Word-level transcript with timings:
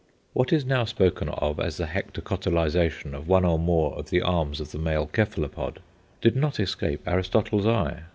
What 0.33 0.51
is 0.51 0.65
now 0.65 0.83
spoken 0.85 1.29
of 1.29 1.59
as 1.59 1.77
the 1.77 1.85
hectocotylization 1.85 3.13
of 3.13 3.27
one 3.27 3.45
or 3.45 3.59
more 3.59 3.93
of 3.93 4.09
the 4.09 4.23
arms 4.23 4.59
of 4.59 4.71
the 4.71 4.79
male 4.79 5.07
cephalopod 5.15 5.79
did 6.21 6.35
not 6.35 6.59
escape 6.59 7.07
Aristotle's 7.07 7.67
eye. 7.67 8.01